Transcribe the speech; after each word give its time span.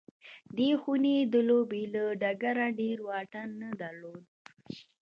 دې 0.57 0.69
خونې 0.81 1.15
د 1.33 1.35
لوبې 1.49 1.83
له 1.93 2.03
ډګره 2.21 2.67
ډېر 2.79 2.97
واټن 3.07 3.49
نه 3.61 3.69
درلود 3.81 4.23